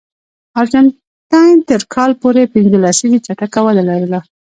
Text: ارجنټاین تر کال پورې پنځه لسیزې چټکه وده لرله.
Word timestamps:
ارجنټاین 0.59 1.57
تر 1.69 1.81
کال 1.93 2.11
پورې 2.21 2.51
پنځه 2.53 2.77
لسیزې 2.85 3.19
چټکه 3.25 3.59
وده 3.65 3.83
لرله. 3.89 4.19